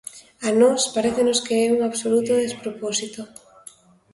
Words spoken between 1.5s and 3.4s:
é un absoluto despropósito.